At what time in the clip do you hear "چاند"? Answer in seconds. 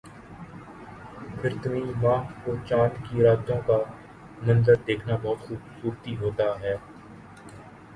2.67-2.93